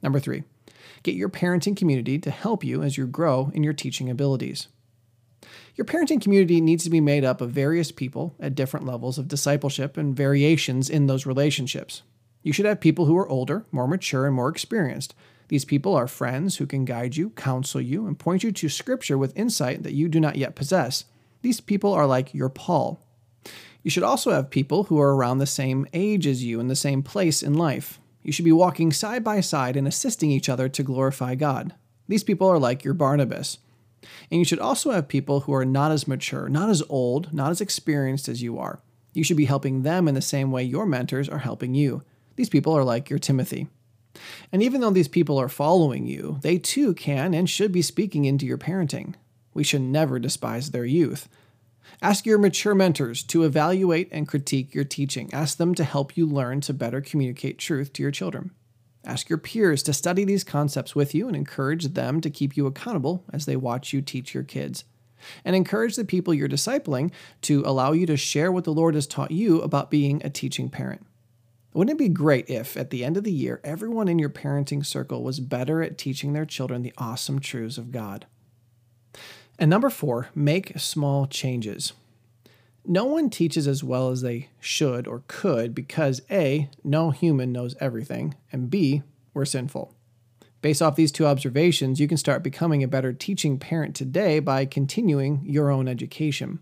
Number 0.06 0.20
three, 0.20 0.44
get 1.02 1.16
your 1.16 1.28
parenting 1.28 1.76
community 1.76 2.16
to 2.16 2.30
help 2.30 2.62
you 2.62 2.84
as 2.84 2.96
you 2.96 3.08
grow 3.08 3.50
in 3.52 3.64
your 3.64 3.72
teaching 3.72 4.08
abilities. 4.08 4.68
Your 5.74 5.84
parenting 5.84 6.20
community 6.20 6.60
needs 6.60 6.84
to 6.84 6.90
be 6.90 7.00
made 7.00 7.24
up 7.24 7.40
of 7.40 7.50
various 7.50 7.90
people 7.90 8.36
at 8.38 8.54
different 8.54 8.86
levels 8.86 9.18
of 9.18 9.26
discipleship 9.26 9.96
and 9.96 10.14
variations 10.14 10.88
in 10.88 11.08
those 11.08 11.26
relationships. 11.26 12.02
You 12.44 12.52
should 12.52 12.66
have 12.66 12.78
people 12.78 13.06
who 13.06 13.18
are 13.18 13.28
older, 13.28 13.66
more 13.72 13.88
mature, 13.88 14.26
and 14.26 14.36
more 14.36 14.48
experienced. 14.48 15.12
These 15.48 15.64
people 15.64 15.92
are 15.96 16.06
friends 16.06 16.58
who 16.58 16.66
can 16.66 16.84
guide 16.84 17.16
you, 17.16 17.30
counsel 17.30 17.80
you, 17.80 18.06
and 18.06 18.16
point 18.16 18.44
you 18.44 18.52
to 18.52 18.68
Scripture 18.68 19.18
with 19.18 19.36
insight 19.36 19.82
that 19.82 19.94
you 19.94 20.08
do 20.08 20.20
not 20.20 20.36
yet 20.36 20.54
possess. 20.54 21.06
These 21.42 21.60
people 21.60 21.92
are 21.92 22.06
like 22.06 22.32
your 22.32 22.48
Paul. 22.48 23.04
You 23.82 23.90
should 23.90 24.04
also 24.04 24.30
have 24.30 24.50
people 24.50 24.84
who 24.84 25.00
are 25.00 25.16
around 25.16 25.38
the 25.38 25.46
same 25.46 25.84
age 25.92 26.28
as 26.28 26.44
you 26.44 26.60
in 26.60 26.68
the 26.68 26.76
same 26.76 27.02
place 27.02 27.42
in 27.42 27.54
life. 27.54 27.98
You 28.26 28.32
should 28.32 28.44
be 28.44 28.50
walking 28.50 28.90
side 28.90 29.22
by 29.22 29.40
side 29.40 29.76
and 29.76 29.86
assisting 29.86 30.32
each 30.32 30.48
other 30.48 30.68
to 30.68 30.82
glorify 30.82 31.36
God. 31.36 31.74
These 32.08 32.24
people 32.24 32.48
are 32.48 32.58
like 32.58 32.82
your 32.82 32.92
Barnabas. 32.92 33.58
And 34.32 34.40
you 34.40 34.44
should 34.44 34.58
also 34.58 34.90
have 34.90 35.06
people 35.06 35.42
who 35.42 35.54
are 35.54 35.64
not 35.64 35.92
as 35.92 36.08
mature, 36.08 36.48
not 36.48 36.68
as 36.68 36.82
old, 36.88 37.32
not 37.32 37.52
as 37.52 37.60
experienced 37.60 38.26
as 38.28 38.42
you 38.42 38.58
are. 38.58 38.80
You 39.12 39.22
should 39.22 39.36
be 39.36 39.44
helping 39.44 39.84
them 39.84 40.08
in 40.08 40.16
the 40.16 40.20
same 40.20 40.50
way 40.50 40.64
your 40.64 40.86
mentors 40.86 41.28
are 41.28 41.38
helping 41.38 41.76
you. 41.76 42.02
These 42.34 42.48
people 42.48 42.76
are 42.76 42.82
like 42.82 43.08
your 43.08 43.20
Timothy. 43.20 43.68
And 44.50 44.60
even 44.60 44.80
though 44.80 44.90
these 44.90 45.06
people 45.06 45.38
are 45.38 45.48
following 45.48 46.08
you, 46.08 46.38
they 46.42 46.58
too 46.58 46.94
can 46.94 47.32
and 47.32 47.48
should 47.48 47.70
be 47.70 47.80
speaking 47.80 48.24
into 48.24 48.44
your 48.44 48.58
parenting. 48.58 49.14
We 49.54 49.62
should 49.62 49.82
never 49.82 50.18
despise 50.18 50.72
their 50.72 50.84
youth. 50.84 51.28
Ask 52.02 52.26
your 52.26 52.38
mature 52.38 52.74
mentors 52.74 53.22
to 53.24 53.44
evaluate 53.44 54.08
and 54.12 54.28
critique 54.28 54.74
your 54.74 54.84
teaching. 54.84 55.32
Ask 55.32 55.56
them 55.56 55.74
to 55.76 55.84
help 55.84 56.16
you 56.16 56.26
learn 56.26 56.60
to 56.62 56.74
better 56.74 57.00
communicate 57.00 57.58
truth 57.58 57.92
to 57.94 58.02
your 58.02 58.10
children. 58.10 58.50
Ask 59.04 59.28
your 59.28 59.38
peers 59.38 59.82
to 59.84 59.92
study 59.92 60.24
these 60.24 60.44
concepts 60.44 60.94
with 60.94 61.14
you 61.14 61.26
and 61.26 61.36
encourage 61.36 61.94
them 61.94 62.20
to 62.20 62.28
keep 62.28 62.56
you 62.56 62.66
accountable 62.66 63.24
as 63.32 63.46
they 63.46 63.56
watch 63.56 63.92
you 63.92 64.02
teach 64.02 64.34
your 64.34 64.42
kids. 64.42 64.84
And 65.44 65.56
encourage 65.56 65.96
the 65.96 66.04
people 66.04 66.34
you're 66.34 66.48
discipling 66.48 67.12
to 67.42 67.62
allow 67.64 67.92
you 67.92 68.04
to 68.06 68.16
share 68.16 68.52
what 68.52 68.64
the 68.64 68.74
Lord 68.74 68.94
has 68.94 69.06
taught 69.06 69.30
you 69.30 69.62
about 69.62 69.90
being 69.90 70.20
a 70.22 70.28
teaching 70.28 70.68
parent. 70.68 71.06
Wouldn't 71.72 71.94
it 71.94 71.98
be 71.98 72.08
great 72.08 72.50
if, 72.50 72.76
at 72.76 72.90
the 72.90 73.04
end 73.04 73.16
of 73.16 73.24
the 73.24 73.32
year, 73.32 73.60
everyone 73.64 74.08
in 74.08 74.18
your 74.18 74.28
parenting 74.28 74.84
circle 74.84 75.22
was 75.22 75.40
better 75.40 75.82
at 75.82 75.98
teaching 75.98 76.32
their 76.32 76.44
children 76.44 76.82
the 76.82 76.92
awesome 76.98 77.38
truths 77.38 77.78
of 77.78 77.92
God? 77.92 78.26
And 79.58 79.70
number 79.70 79.90
four, 79.90 80.28
make 80.34 80.78
small 80.78 81.26
changes. 81.26 81.92
No 82.84 83.04
one 83.04 83.30
teaches 83.30 83.66
as 83.66 83.82
well 83.82 84.10
as 84.10 84.22
they 84.22 84.48
should 84.60 85.08
or 85.08 85.24
could 85.26 85.74
because 85.74 86.22
A, 86.30 86.70
no 86.84 87.10
human 87.10 87.50
knows 87.50 87.74
everything, 87.80 88.34
and 88.52 88.70
B, 88.70 89.02
we're 89.34 89.44
sinful. 89.44 89.92
Based 90.62 90.80
off 90.80 90.96
these 90.96 91.12
two 91.12 91.26
observations, 91.26 92.00
you 92.00 92.08
can 92.08 92.16
start 92.16 92.42
becoming 92.42 92.82
a 92.82 92.88
better 92.88 93.12
teaching 93.12 93.58
parent 93.58 93.96
today 93.96 94.38
by 94.38 94.64
continuing 94.66 95.42
your 95.44 95.70
own 95.70 95.88
education. 95.88 96.60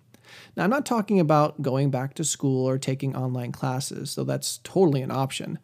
Now, 0.57 0.65
I'm 0.65 0.71
not 0.71 0.87
talking 0.87 1.21
about 1.21 1.63
going 1.63 1.91
back 1.91 2.15
to 2.15 2.25
school 2.25 2.67
or 2.69 2.79
taking 2.79 3.15
online 3.15 3.53
classes, 3.53 4.15
though 4.15 4.25
that's 4.25 4.59
totally 4.65 5.03
an 5.03 5.11
option. 5.11 5.59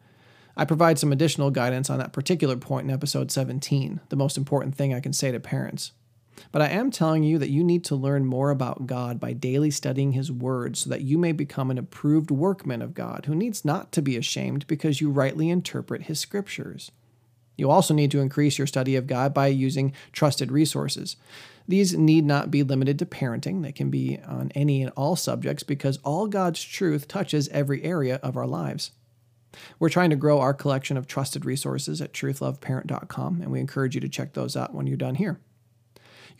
I 0.55 0.65
provide 0.65 0.99
some 0.99 1.11
additional 1.11 1.49
guidance 1.49 1.89
on 1.89 1.97
that 1.99 2.13
particular 2.13 2.57
point 2.57 2.87
in 2.87 2.93
episode 2.93 3.31
17, 3.31 3.99
the 4.09 4.15
most 4.15 4.37
important 4.37 4.75
thing 4.75 4.93
I 4.93 4.99
can 4.99 5.13
say 5.13 5.31
to 5.31 5.39
parents. 5.39 5.91
But 6.51 6.61
I 6.61 6.67
am 6.67 6.91
telling 6.91 7.23
you 7.23 7.37
that 7.37 7.49
you 7.49 7.63
need 7.63 7.83
to 7.85 7.95
learn 7.95 8.25
more 8.25 8.49
about 8.49 8.87
God 8.87 9.19
by 9.19 9.33
daily 9.33 9.71
studying 9.71 10.13
His 10.13 10.31
Word 10.31 10.77
so 10.77 10.89
that 10.89 11.01
you 11.01 11.17
may 11.17 11.31
become 11.31 11.71
an 11.71 11.77
approved 11.77 12.31
workman 12.31 12.81
of 12.81 12.93
God 12.93 13.25
who 13.25 13.35
needs 13.35 13.63
not 13.63 13.91
to 13.93 14.01
be 14.01 14.17
ashamed 14.17 14.67
because 14.67 15.01
you 15.01 15.09
rightly 15.09 15.49
interpret 15.49 16.03
His 16.03 16.19
Scriptures. 16.19 16.91
You 17.57 17.69
also 17.69 17.93
need 17.93 18.11
to 18.11 18.21
increase 18.21 18.57
your 18.57 18.67
study 18.67 18.95
of 18.95 19.07
God 19.07 19.33
by 19.33 19.47
using 19.47 19.93
trusted 20.11 20.51
resources. 20.51 21.15
These 21.67 21.95
need 21.95 22.25
not 22.25 22.49
be 22.49 22.63
limited 22.63 22.97
to 22.99 23.05
parenting, 23.05 23.61
they 23.61 23.71
can 23.71 23.89
be 23.89 24.19
on 24.27 24.51
any 24.55 24.81
and 24.81 24.91
all 24.95 25.15
subjects 25.15 25.63
because 25.63 25.99
all 26.03 26.27
God's 26.27 26.63
truth 26.63 27.07
touches 27.07 27.47
every 27.49 27.83
area 27.83 28.19
of 28.23 28.35
our 28.35 28.47
lives. 28.47 28.91
We're 29.79 29.89
trying 29.89 30.09
to 30.09 30.15
grow 30.15 30.39
our 30.39 30.53
collection 30.53 30.97
of 30.97 31.07
trusted 31.07 31.45
resources 31.45 32.01
at 32.01 32.13
truthloveparent.com, 32.13 33.41
and 33.41 33.51
we 33.51 33.59
encourage 33.59 33.95
you 33.95 34.01
to 34.01 34.09
check 34.09 34.33
those 34.33 34.55
out 34.55 34.73
when 34.73 34.87
you're 34.87 34.97
done 34.97 35.15
here. 35.15 35.39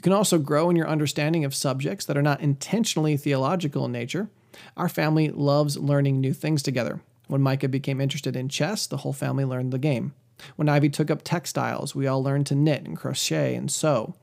You 0.02 0.10
can 0.10 0.14
also 0.14 0.40
grow 0.40 0.72
in 0.72 0.76
your 0.76 0.90
understanding 0.90 1.46
of 1.46 1.54
subjects 1.54 2.06
that 2.06 2.18
are 2.18 2.24
not 2.24 2.42
intentionally 2.42 3.18
theological 3.18 3.86
in 3.86 3.92
nature. 3.92 4.30
Our 4.76 4.90
family 4.90 5.30
loves 5.30 5.78
learning 5.78 6.20
new 6.20 6.34
things 6.34 6.64
together. 6.64 7.02
When 7.28 7.44
Micah 7.44 7.68
became 7.68 8.02
interested 8.02 8.36
in 8.36 8.50
chess, 8.50 8.88
the 8.88 8.98
whole 8.98 9.14
family 9.14 9.46
learned 9.46 9.72
the 9.72 9.78
game. 9.78 10.16
When 10.56 10.68
Ivy 10.68 10.90
took 10.90 11.12
up 11.12 11.22
textiles, 11.24 11.94
we 11.94 12.08
all 12.08 12.24
learned 12.24 12.48
to 12.48 12.56
knit 12.56 12.84
and 12.84 12.98
crochet 12.98 13.54
and 13.54 13.72
sew. 13.72 14.16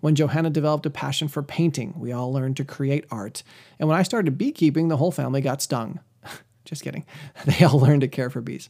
When 0.00 0.14
Johanna 0.14 0.50
developed 0.50 0.84
a 0.84 0.90
passion 0.90 1.28
for 1.28 1.42
painting, 1.42 1.94
we 1.96 2.12
all 2.12 2.30
learned 2.30 2.58
to 2.58 2.64
create 2.66 3.06
art. 3.10 3.42
And 3.78 3.88
when 3.88 3.96
I 3.96 4.02
started 4.02 4.36
beekeeping, 4.36 4.88
the 4.88 4.98
whole 4.98 5.12
family 5.12 5.40
got 5.40 5.62
stung. 5.62 6.00
Just 6.66 6.82
kidding. 6.82 7.06
They 7.46 7.64
all 7.64 7.80
learned 7.80 8.02
to 8.02 8.08
care 8.08 8.28
for 8.28 8.42
bees. 8.42 8.68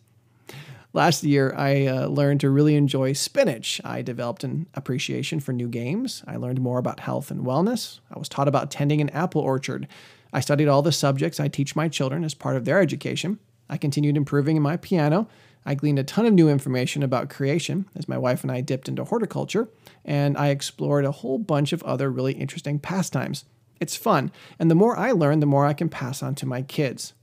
Last 0.95 1.25
year, 1.25 1.55
I 1.57 1.87
uh, 1.87 2.07
learned 2.09 2.41
to 2.41 2.51
really 2.51 2.77
enjoy 2.77 3.15
spinach. 3.15 3.81
I 3.83 4.03
developed 4.03 4.45
an 4.45 4.67
appreciation 4.75 5.41
for 5.41 5.55
new 5.55 5.69
games. 5.69 6.23
I 6.27 6.37
learned 6.37 6.61
more 6.61 6.79
about 6.79 7.01
health 7.01 7.31
and 7.31 7.47
wellness. 7.47 8.01
I 8.15 8.19
was 8.19 8.29
taught 8.29 8.47
about 8.47 8.71
tending 8.71 9.01
an 9.01 9.09
apple 9.11 9.41
orchard. 9.41 9.89
I 10.35 10.41
studied 10.41 10.69
all 10.69 10.83
the 10.83 10.93
subjects 10.93 11.41
I 11.41 11.49
teach 11.49 11.75
my 11.75 11.89
children 11.89 12.25
as 12.25 12.35
part 12.35 12.57
of 12.57 12.67
their 12.67 12.79
education. 12.79 13.39
I 13.71 13.79
continued 13.79 14.19
improving 14.19 14.57
in 14.57 14.63
my 14.63 14.77
piano. 14.77 15.29
I 15.65 15.75
gleaned 15.75 15.99
a 15.99 16.05
ton 16.05 16.27
of 16.27 16.35
new 16.35 16.51
information 16.51 17.03
about 17.03 17.31
creation 17.31 17.87
as 17.97 18.07
my 18.07 18.19
wife 18.19 18.43
and 18.43 18.53
I 18.53 18.61
dipped 18.61 18.89
into 18.89 19.05
horticulture, 19.05 19.69
and 20.05 20.37
I 20.37 20.49
explored 20.49 21.07
a 21.07 21.13
whole 21.13 21.39
bunch 21.39 21.73
of 21.73 21.83
other 21.85 22.11
really 22.11 22.35
interesting 22.35 22.79
pastimes. 22.79 23.47
It's 23.81 23.97
fun, 23.97 24.31
and 24.59 24.71
the 24.71 24.75
more 24.75 24.99
I 24.99 25.13
learn, 25.13 25.41
the 25.41 25.47
more 25.47 25.65
I 25.65 25.73
can 25.73 25.89
pass 25.89 26.23
on 26.23 26.35
to 26.37 26.47
my 26.47 26.61
kids. 26.63 27.15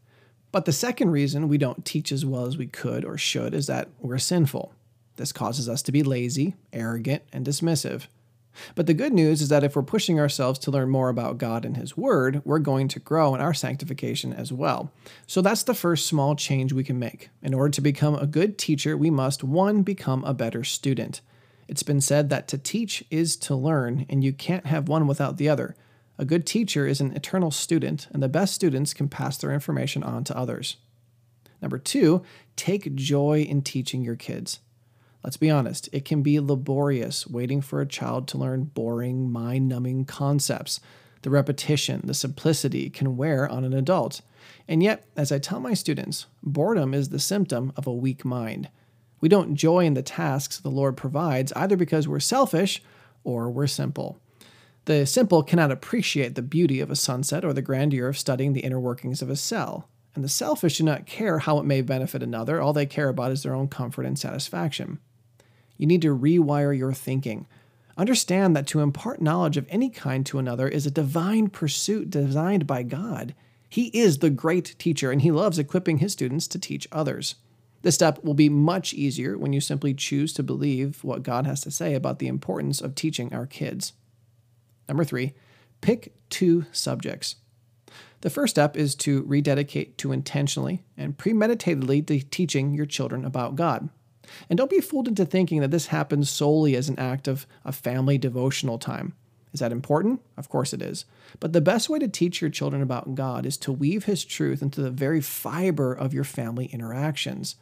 But 0.52 0.66
the 0.66 0.72
second 0.72 1.12
reason 1.12 1.48
we 1.48 1.58
don't 1.58 1.86
teach 1.86 2.12
as 2.12 2.26
well 2.26 2.46
as 2.46 2.58
we 2.58 2.68
could 2.68 3.06
or 3.06 3.18
should 3.18 3.54
is 3.54 3.68
that 3.68 3.90
we're 4.00 4.18
sinful. 4.18 4.74
This 5.16 5.32
causes 5.32 5.70
us 5.70 5.82
to 5.84 5.92
be 5.92 6.02
lazy, 6.02 6.56
arrogant, 6.74 7.24
and 7.32 7.46
dismissive. 7.46 8.08
But 8.76 8.88
the 8.88 8.94
good 8.94 9.14
news 9.14 9.42
is 9.42 9.50
that 9.50 9.64
if 9.64 9.76
we're 9.76 9.84
pushing 9.84 10.20
ourselves 10.20 10.60
to 10.60 10.72
learn 10.72 10.90
more 10.90 11.10
about 11.10 11.38
God 11.38 11.66
and 11.66 11.78
His 11.78 11.96
Word, 11.96 12.42
we're 12.46 12.60
going 12.60 12.88
to 12.90 13.00
grow 13.00 13.36
in 13.36 13.42
our 13.42 13.54
sanctification 13.54 14.34
as 14.34 14.52
well. 14.52 14.92
So 15.28 15.42
that's 15.42 15.64
the 15.64 15.74
first 15.74 16.08
small 16.08 16.36
change 16.36 16.74
we 16.74 16.84
can 16.84 17.00
make. 17.00 17.30
In 17.42 17.54
order 17.54 17.70
to 17.72 17.82
become 17.82 18.16
a 18.16 18.28
good 18.28 18.58
teacher, 18.58 18.98
we 18.98 19.10
must, 19.10 19.44
one, 19.44 19.84
become 19.84 20.24
a 20.24 20.34
better 20.34 20.64
student. 20.64 21.22
It's 21.68 21.84
been 21.84 22.02
said 22.02 22.30
that 22.30 22.48
to 22.48 22.58
teach 22.58 23.04
is 23.12 23.38
to 23.38 23.56
learn, 23.56 24.06
and 24.10 24.24
you 24.24 24.34
can't 24.34 24.66
have 24.66 24.90
one 24.90 25.06
without 25.06 25.38
the 25.38 25.48
other. 25.48 25.76
A 26.20 26.26
good 26.26 26.46
teacher 26.46 26.86
is 26.86 27.00
an 27.00 27.14
eternal 27.14 27.50
student, 27.50 28.10
and 28.12 28.22
the 28.22 28.28
best 28.28 28.54
students 28.54 28.94
can 28.94 29.08
pass 29.08 29.38
their 29.38 29.54
information 29.54 30.04
on 30.04 30.26
to 30.26 30.38
others. 30.38 30.76
Number 31.62 31.78
two, 31.78 32.24
take 32.58 32.94
joy 32.94 33.44
in 33.44 33.62
teaching 33.62 34.02
your 34.02 34.18
kids. 34.18 34.60
Let's 35.24 35.38
be 35.38 35.50
honest, 35.50 35.88
it 35.94 36.04
can 36.04 36.22
be 36.22 36.42
laborious 36.42 37.26
waiting 37.26 37.62
for 37.62 37.80
a 37.80 37.88
child 37.88 38.28
to 38.30 38.38
learn 38.38 38.66
boring, 38.66 39.32
mind 39.32 39.70
numbing 39.70 40.04
concepts. 40.04 40.82
The 41.22 41.30
repetition, 41.30 42.02
the 42.04 42.14
simplicity 42.14 42.90
can 42.90 43.16
wear 43.16 43.48
on 43.48 43.64
an 43.64 43.74
adult. 43.74 44.20
And 44.68 44.84
yet, 44.84 45.06
as 45.16 45.32
I 45.32 45.40
tell 45.40 45.62
my 45.62 45.74
students, 45.74 46.26
boredom 46.44 46.94
is 46.94 47.10
the 47.10 47.20
symptom 47.20 47.72
of 47.78 47.88
a 47.88 47.94
weak 47.94 48.26
mind. 48.26 48.68
We 49.22 49.30
don't 49.30 49.56
joy 49.56 49.86
in 49.86 49.94
the 49.94 50.04
tasks 50.04 50.60
the 50.60 50.70
Lord 50.70 50.98
provides 50.98 51.54
either 51.54 51.78
because 51.78 52.10
we're 52.10 52.20
selfish 52.20 52.84
or 53.24 53.50
we're 53.50 53.68
simple. 53.68 54.20
The 54.90 55.06
simple 55.06 55.44
cannot 55.44 55.72
appreciate 55.72 56.34
the 56.34 56.42
beauty 56.42 56.80
of 56.80 56.90
a 56.90 56.96
sunset 56.96 57.46
or 57.46 57.54
the 57.54 57.62
grandeur 57.62 58.08
of 58.08 58.18
studying 58.18 58.54
the 58.54 58.62
inner 58.62 58.80
workings 58.80 59.22
of 59.22 59.30
a 59.30 59.36
cell. 59.36 59.88
And 60.16 60.24
the 60.24 60.30
selfish 60.30 60.80
do 60.80 60.84
not 60.84 61.06
care 61.06 61.38
how 61.38 61.60
it 61.60 61.66
may 61.66 61.84
benefit 61.84 62.24
another, 62.24 62.60
all 62.60 62.74
they 62.74 62.88
care 62.88 63.08
about 63.10 63.32
is 63.32 63.44
their 63.44 63.54
own 63.54 63.68
comfort 63.68 64.08
and 64.08 64.18
satisfaction. 64.18 64.98
You 65.78 65.86
need 65.86 66.02
to 66.02 66.18
rewire 66.18 66.76
your 66.76 66.92
thinking. 66.92 67.46
Understand 67.98 68.56
that 68.56 68.66
to 68.66 68.80
impart 68.80 69.22
knowledge 69.22 69.58
of 69.58 69.68
any 69.70 69.92
kind 69.92 70.26
to 70.26 70.40
another 70.40 70.68
is 70.68 70.88
a 70.88 70.92
divine 70.92 71.50
pursuit 71.50 72.10
designed 72.10 72.66
by 72.66 72.82
God. 72.82 73.36
He 73.70 73.90
is 73.90 74.18
the 74.18 74.32
great 74.32 74.74
teacher, 74.80 75.12
and 75.12 75.22
he 75.22 75.30
loves 75.30 75.60
equipping 75.60 76.00
his 76.00 76.14
students 76.14 76.48
to 76.48 76.58
teach 76.58 76.88
others. 76.92 77.36
This 77.84 77.94
step 77.94 78.24
will 78.24 78.34
be 78.34 78.50
much 78.50 78.96
easier 78.96 79.38
when 79.38 79.54
you 79.54 79.62
simply 79.62 79.94
choose 79.94 80.34
to 80.34 80.42
believe 80.42 81.04
what 81.04 81.22
God 81.22 81.46
has 81.46 81.62
to 81.62 81.70
say 81.70 81.94
about 81.94 82.18
the 82.18 82.28
importance 82.28 82.82
of 82.82 82.96
teaching 82.96 83.32
our 83.32 83.46
kids. 83.46 83.94
Number 84.90 85.06
three, 85.06 85.34
pick 85.80 86.14
two 86.30 86.66
subjects. 86.74 87.38
The 88.22 88.30
first 88.30 88.52
step 88.52 88.76
is 88.76 88.96
to 88.96 89.24
rededicate 89.24 89.98
to 90.00 90.12
intentionally 90.12 90.84
and 90.98 91.18
premeditatedly 91.18 92.06
to 92.08 92.20
teaching 92.20 92.74
your 92.74 92.86
children 92.86 93.24
about 93.24 93.56
God. 93.56 93.88
And 94.50 94.58
don't 94.58 94.70
be 94.70 94.82
fooled 94.82 95.08
into 95.08 95.26
thinking 95.26 95.62
that 95.62 95.72
this 95.72 95.88
happens 95.88 96.30
solely 96.30 96.76
as 96.76 96.90
an 96.90 97.00
act 97.00 97.28
of 97.28 97.48
a 97.64 97.72
family 97.72 98.18
devotional 98.18 98.78
time. 98.78 99.14
Is 99.54 99.62
that 99.62 99.72
important? 99.72 100.22
Of 100.38 100.50
course 100.50 100.74
it 100.74 100.82
is. 100.82 101.06
But 101.40 101.54
the 101.54 101.62
best 101.62 101.90
way 101.90 101.98
to 102.00 102.08
teach 102.08 102.42
your 102.42 102.52
children 102.52 102.82
about 102.82 103.16
God 103.16 103.46
is 103.46 103.58
to 103.58 103.72
weave 103.72 104.06
His 104.06 104.24
truth 104.26 104.62
into 104.62 104.82
the 104.82 104.92
very 104.92 105.22
fiber 105.22 105.94
of 105.94 106.14
your 106.14 106.24
family 106.24 106.66
interactions. 106.66 107.56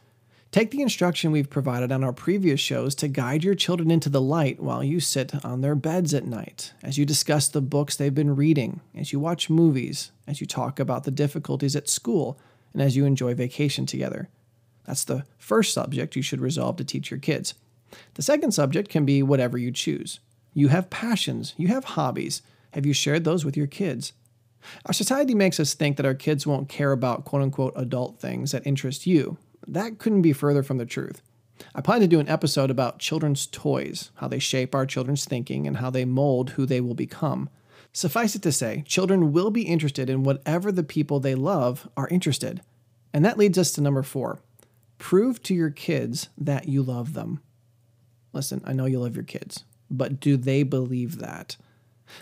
Take 0.50 0.70
the 0.70 0.80
instruction 0.80 1.30
we've 1.30 1.50
provided 1.50 1.92
on 1.92 2.02
our 2.02 2.12
previous 2.12 2.58
shows 2.58 2.94
to 2.96 3.08
guide 3.08 3.44
your 3.44 3.54
children 3.54 3.90
into 3.90 4.08
the 4.08 4.20
light 4.20 4.60
while 4.60 4.82
you 4.82 4.98
sit 4.98 5.44
on 5.44 5.60
their 5.60 5.74
beds 5.74 6.14
at 6.14 6.24
night, 6.24 6.72
as 6.82 6.96
you 6.96 7.04
discuss 7.04 7.48
the 7.48 7.60
books 7.60 7.96
they've 7.96 8.14
been 8.14 8.34
reading, 8.34 8.80
as 8.94 9.12
you 9.12 9.20
watch 9.20 9.50
movies, 9.50 10.10
as 10.26 10.40
you 10.40 10.46
talk 10.46 10.80
about 10.80 11.04
the 11.04 11.10
difficulties 11.10 11.76
at 11.76 11.88
school, 11.88 12.40
and 12.72 12.80
as 12.80 12.96
you 12.96 13.04
enjoy 13.04 13.34
vacation 13.34 13.84
together. 13.84 14.30
That's 14.86 15.04
the 15.04 15.26
first 15.36 15.74
subject 15.74 16.16
you 16.16 16.22
should 16.22 16.40
resolve 16.40 16.76
to 16.76 16.84
teach 16.84 17.10
your 17.10 17.20
kids. 17.20 17.52
The 18.14 18.22
second 18.22 18.52
subject 18.52 18.88
can 18.88 19.04
be 19.04 19.22
whatever 19.22 19.58
you 19.58 19.70
choose. 19.70 20.18
You 20.54 20.68
have 20.68 20.88
passions, 20.88 21.52
you 21.58 21.68
have 21.68 21.84
hobbies. 21.84 22.40
Have 22.70 22.86
you 22.86 22.94
shared 22.94 23.24
those 23.24 23.44
with 23.44 23.56
your 23.56 23.66
kids? 23.66 24.14
Our 24.86 24.94
society 24.94 25.34
makes 25.34 25.60
us 25.60 25.74
think 25.74 25.98
that 25.98 26.06
our 26.06 26.14
kids 26.14 26.46
won't 26.46 26.70
care 26.70 26.92
about 26.92 27.26
quote 27.26 27.42
unquote 27.42 27.74
adult 27.76 28.18
things 28.18 28.52
that 28.52 28.66
interest 28.66 29.06
you, 29.06 29.36
that 29.68 29.98
couldn't 29.98 30.22
be 30.22 30.32
further 30.32 30.62
from 30.62 30.78
the 30.78 30.86
truth. 30.86 31.22
I 31.74 31.80
plan 31.80 32.00
to 32.00 32.06
do 32.06 32.20
an 32.20 32.28
episode 32.28 32.70
about 32.70 32.98
children's 32.98 33.46
toys, 33.46 34.10
how 34.16 34.28
they 34.28 34.38
shape 34.38 34.74
our 34.74 34.86
children's 34.86 35.24
thinking, 35.24 35.66
and 35.66 35.78
how 35.78 35.90
they 35.90 36.04
mold 36.04 36.50
who 36.50 36.66
they 36.66 36.80
will 36.80 36.94
become. 36.94 37.50
Suffice 37.92 38.34
it 38.34 38.42
to 38.42 38.52
say, 38.52 38.82
children 38.86 39.32
will 39.32 39.50
be 39.50 39.62
interested 39.62 40.08
in 40.08 40.22
whatever 40.22 40.70
the 40.70 40.82
people 40.82 41.20
they 41.20 41.34
love 41.34 41.88
are 41.96 42.08
interested. 42.08 42.62
And 43.12 43.24
that 43.24 43.38
leads 43.38 43.58
us 43.58 43.72
to 43.72 43.80
number 43.80 44.02
four 44.02 44.40
prove 44.98 45.40
to 45.44 45.54
your 45.54 45.70
kids 45.70 46.28
that 46.36 46.68
you 46.68 46.82
love 46.82 47.14
them. 47.14 47.40
Listen, 48.32 48.60
I 48.64 48.72
know 48.72 48.86
you 48.86 48.98
love 48.98 49.14
your 49.14 49.24
kids, 49.24 49.64
but 49.90 50.18
do 50.20 50.36
they 50.36 50.64
believe 50.64 51.18
that? 51.18 51.56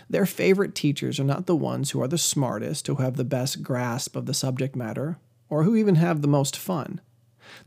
Their 0.09 0.25
favorite 0.25 0.75
teachers 0.75 1.19
are 1.19 1.23
not 1.23 1.47
the 1.47 1.55
ones 1.55 1.91
who 1.91 2.01
are 2.01 2.07
the 2.07 2.17
smartest, 2.17 2.87
who 2.87 2.95
have 2.95 3.17
the 3.17 3.23
best 3.23 3.63
grasp 3.63 4.15
of 4.15 4.25
the 4.25 4.33
subject 4.33 4.75
matter, 4.75 5.17
or 5.49 5.63
who 5.63 5.75
even 5.75 5.95
have 5.95 6.21
the 6.21 6.27
most 6.27 6.55
fun. 6.55 7.01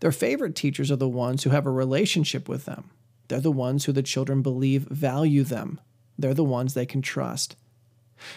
Their 0.01 0.13
favorite 0.13 0.55
teachers 0.55 0.91
are 0.91 0.97
the 0.97 1.09
ones 1.09 1.43
who 1.43 1.51
have 1.51 1.67
a 1.67 1.71
relationship 1.71 2.49
with 2.49 2.65
them. 2.65 2.91
They're 3.29 3.41
the 3.41 3.53
ones 3.53 3.85
who 3.85 3.93
the 3.93 4.03
children 4.03 4.43
believe 4.43 4.83
value 4.85 5.45
them. 5.45 5.81
They're 6.19 6.35
the 6.35 6.45
ones 6.45 6.75
they 6.75 6.87
can 6.87 7.03
trust. 7.03 7.57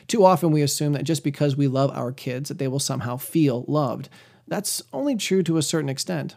Too 0.08 0.24
often 0.24 0.52
we 0.52 0.62
assume 0.62 0.94
that 0.94 1.04
just 1.04 1.24
because 1.24 1.56
we 1.56 1.68
love 1.68 1.92
our 1.92 2.12
kids 2.12 2.50
that 2.50 2.58
they 2.58 2.68
will 2.68 2.80
somehow 2.80 3.18
feel 3.18 3.66
loved. 3.68 4.10
That's 4.48 4.82
only 4.94 5.16
true 5.16 5.44
to 5.44 5.58
a 5.58 5.62
certain 5.62 5.90
extent. 5.90 6.36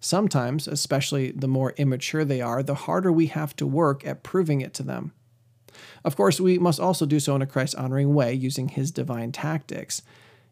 Sometimes, 0.00 0.68
especially 0.68 1.32
the 1.32 1.48
more 1.48 1.72
immature 1.76 2.24
they 2.24 2.40
are, 2.40 2.62
the 2.62 2.74
harder 2.74 3.10
we 3.10 3.26
have 3.26 3.56
to 3.56 3.66
work 3.66 4.06
at 4.06 4.22
proving 4.22 4.60
it 4.60 4.72
to 4.74 4.82
them. 4.82 5.12
Of 6.04 6.16
course, 6.16 6.40
we 6.40 6.58
must 6.58 6.80
also 6.80 7.06
do 7.06 7.18
so 7.18 7.34
in 7.34 7.42
a 7.42 7.46
Christ 7.46 7.74
honoring 7.74 8.14
way 8.14 8.32
using 8.32 8.68
His 8.68 8.90
divine 8.90 9.32
tactics. 9.32 10.02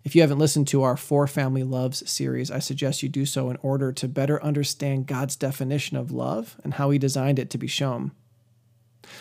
If 0.05 0.15
you 0.15 0.21
haven't 0.21 0.39
listened 0.39 0.69
to 0.69 0.83
our 0.83 0.99
Four 0.99 1.27
Family 1.27 1.63
Loves 1.63 2.09
series, 2.09 2.51
I 2.51 2.59
suggest 2.59 3.03
you 3.03 3.09
do 3.09 3.25
so 3.25 3.49
in 3.49 3.57
order 3.63 3.91
to 3.91 4.07
better 4.07 4.43
understand 4.45 5.07
God's 5.07 5.35
definition 5.35 5.97
of 5.97 6.13
love 6.13 6.61
and 6.63 6.75
how 6.75 6.91
He 6.91 6.99
designed 6.99 7.39
it 7.39 7.49
to 7.51 7.59
be 7.59 7.67
shown. 7.67 8.13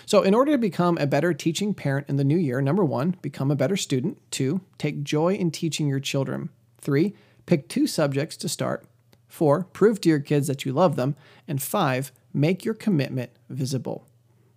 So, 0.06 0.24
in 0.24 0.34
order 0.34 0.52
to 0.52 0.58
become 0.58 0.98
a 0.98 1.08
better 1.08 1.34
teaching 1.34 1.74
parent 1.74 2.10
in 2.10 2.18
the 2.18 2.25
new 2.25 2.38
year, 2.38 2.62
number 2.62 2.84
one, 2.84 3.16
become 3.22 3.50
a 3.50 3.56
better 3.56 3.78
student. 3.78 4.20
Two, 4.30 4.60
take 4.78 5.04
joy 5.04 5.36
in 5.36 5.52
teaching 5.52 5.88
your 5.88 6.02
children. 6.02 6.50
Three, 6.80 7.16
pick 7.46 7.70
two 7.70 7.88
subjects 7.88 8.36
to 8.38 8.50
start. 8.50 8.86
Four, 9.30 9.63
prove 9.63 10.02
to 10.02 10.10
your 10.10 10.20
kids 10.20 10.48
that 10.48 10.66
you 10.66 10.74
love 10.74 10.98
them. 10.98 11.16
And 11.48 11.62
five, 11.62 12.12
make 12.34 12.66
your 12.66 12.74
commitment 12.74 13.32
visible. 13.50 14.06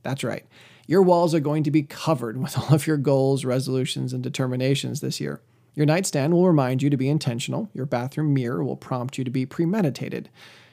That's 0.02 0.24
right. 0.24 0.44
Your 0.88 1.02
walls 1.02 1.34
are 1.34 1.40
going 1.40 1.62
to 1.62 1.70
be 1.70 1.82
covered 1.82 2.36
with 2.42 2.58
all 2.58 2.74
of 2.74 2.88
your 2.88 2.96
goals, 2.96 3.44
resolutions, 3.44 4.12
and 4.12 4.24
determinations 4.24 5.00
this 5.00 5.20
year. 5.20 5.40
Your 5.76 5.84
nightstand 5.84 6.32
will 6.32 6.46
remind 6.46 6.82
you 6.82 6.88
to 6.88 6.96
be 6.96 7.10
intentional. 7.10 7.68
Your 7.74 7.84
bathroom 7.84 8.32
mirror 8.32 8.64
will 8.64 8.76
prompt 8.76 9.18
you 9.18 9.24
to 9.24 9.30
be 9.30 9.44
premeditated. 9.44 10.30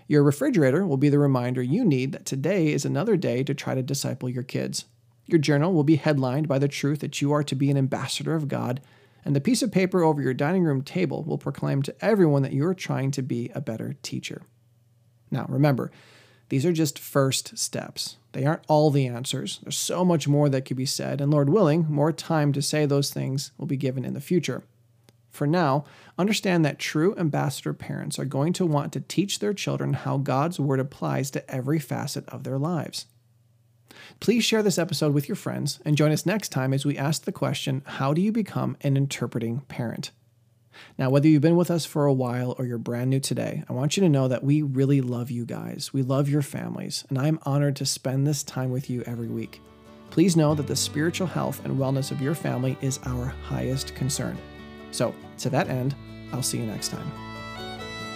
Your 0.08 0.24
refrigerator 0.24 0.88
will 0.88 0.98
be 0.98 1.10
the 1.10 1.20
reminder 1.20 1.62
you 1.62 1.84
need 1.84 2.14
that 2.14 2.26
today 2.26 2.72
is 2.72 2.86
another 2.86 3.18
day 3.18 3.44
to 3.44 3.54
try 3.54 3.76
to 3.76 3.84
disciple 3.84 4.30
your 4.30 4.44
kids. 4.44 4.86
Your 5.26 5.40
journal 5.40 5.74
will 5.74 5.84
be 5.84 5.98
headlined 5.98 6.48
by 6.48 6.58
the 6.58 6.70
truth 6.70 7.02
that 7.02 7.22
you 7.22 7.34
are 7.34 7.44
to 7.44 7.56
be 7.56 7.70
an 7.70 7.78
ambassador 7.78 8.34
of 8.34 8.48
God, 8.48 8.80
and 9.26 9.36
the 9.36 9.42
piece 9.42 9.62
of 9.62 9.74
paper 9.74 10.04
over 10.04 10.22
your 10.22 10.34
dining 10.34 10.64
room 10.64 10.82
table 10.82 11.24
will 11.24 11.38
proclaim 11.38 11.82
to 11.82 11.96
everyone 12.04 12.42
that 12.44 12.54
you 12.54 12.66
are 12.66 12.74
trying 12.74 13.12
to 13.12 13.22
be 13.22 13.52
a 13.54 13.62
better 13.62 13.96
teacher. 14.04 14.44
Now, 15.32 15.46
remember, 15.50 15.92
these 16.48 16.66
are 16.66 16.74
just 16.74 16.98
first 16.98 17.58
steps. 17.58 18.18
They 18.32 18.46
aren't 18.46 18.64
all 18.70 18.90
the 18.90 19.08
answers. 19.08 19.60
There's 19.64 19.78
so 19.78 20.06
much 20.06 20.30
more 20.30 20.48
that 20.48 20.64
could 20.64 20.78
be 20.78 20.86
said, 20.86 21.20
and 21.20 21.30
Lord 21.32 21.50
willing, 21.50 21.88
more 21.90 22.14
time 22.14 22.54
to 22.54 22.62
say 22.62 22.86
those 22.86 23.12
things 23.12 23.52
will 23.58 23.66
be 23.66 23.78
given 23.78 24.06
in 24.06 24.14
the 24.14 24.22
future. 24.22 24.64
For 25.34 25.48
now, 25.48 25.84
understand 26.18 26.64
that 26.64 26.78
true 26.78 27.16
ambassador 27.18 27.74
parents 27.74 28.20
are 28.20 28.26
going 28.26 28.54
to 28.54 28.68
want 28.68 28.94
to 28.94 29.02
teach 29.02 29.40
their 29.40 29.54
children 29.54 29.94
how 29.94 30.18
God's 30.18 30.60
Word 30.60 30.80
applies 30.80 31.32
to 31.32 31.52
every 31.52 31.80
facet 31.80 32.30
of 32.30 32.44
their 32.44 32.60
lives. 32.60 33.08
Please 34.20 34.46
share 34.46 34.62
this 34.62 34.78
episode 34.78 35.12
with 35.12 35.28
your 35.28 35.36
friends 35.36 35.80
and 35.84 35.98
join 35.98 36.12
us 36.12 36.26
next 36.26 36.50
time 36.50 36.72
as 36.72 36.86
we 36.86 36.98
ask 36.98 37.24
the 37.24 37.32
question 37.32 37.82
How 37.86 38.14
do 38.14 38.22
you 38.22 38.32
become 38.32 38.78
an 38.82 38.96
interpreting 38.96 39.62
parent? 39.62 40.12
Now, 41.00 41.10
whether 41.10 41.28
you've 41.28 41.42
been 41.42 41.56
with 41.56 41.72
us 41.72 41.86
for 41.86 42.06
a 42.06 42.14
while 42.14 42.56
or 42.60 42.66
you're 42.66 42.78
brand 42.78 43.10
new 43.10 43.20
today, 43.20 43.64
I 43.68 43.74
want 43.74 43.98
you 43.98 44.02
to 44.02 44.10
know 44.10 44.28
that 44.28 44.44
we 44.44 44.62
really 44.62 45.02
love 45.02 45.32
you 45.32 45.46
guys. 45.46 45.92
We 45.94 46.04
love 46.04 46.30
your 46.30 46.42
families, 46.44 47.06
and 47.10 47.18
I'm 47.18 47.40
honored 47.44 47.76
to 47.78 47.86
spend 47.88 48.28
this 48.28 48.44
time 48.44 48.70
with 48.70 48.88
you 48.88 49.04
every 49.08 49.28
week. 49.28 49.62
Please 50.12 50.36
know 50.36 50.54
that 50.54 50.68
the 50.68 50.76
spiritual 50.76 51.28
health 51.28 51.64
and 51.66 51.78
wellness 51.80 52.12
of 52.12 52.22
your 52.22 52.36
family 52.36 52.78
is 52.82 53.00
our 53.06 53.26
highest 53.48 53.96
concern. 53.96 54.38
So, 54.94 55.14
to 55.40 55.50
that 55.50 55.70
end, 55.70 55.96
I'll 56.32 56.42
see 56.42 56.60
you 56.60 56.66
next 56.66 56.90
time. 56.90 57.12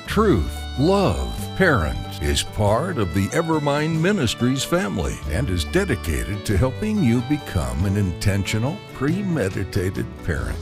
Truth, 0.08 0.58
Love, 0.80 1.38
Parent 1.58 2.24
is 2.24 2.42
part 2.42 2.98
of 2.98 3.14
the 3.14 3.28
Evermind 3.28 4.00
Ministries 4.00 4.64
family 4.64 5.16
and 5.30 5.50
is 5.50 5.66
dedicated 5.66 6.46
to 6.46 6.58
helping 6.58 7.04
you 7.04 7.22
become 7.22 7.84
an 7.86 7.98
intentional, 7.98 8.78
premeditated 8.94 10.06
parent. 10.24 10.58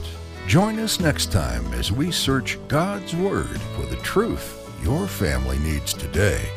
Join 0.47 0.79
us 0.79 0.99
next 0.99 1.31
time 1.31 1.65
as 1.73 1.91
we 1.91 2.11
search 2.11 2.57
God's 2.67 3.15
Word 3.15 3.61
for 3.75 3.85
the 3.85 3.97
truth 3.97 4.61
your 4.83 5.07
family 5.07 5.57
needs 5.59 5.93
today. 5.93 6.49